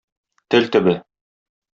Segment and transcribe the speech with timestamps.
[0.55, 0.95] Тел төбе.